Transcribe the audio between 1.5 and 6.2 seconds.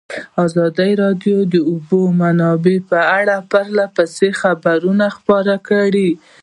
د اوبو منابع په اړه پرله پسې خبرونه خپاره کړي.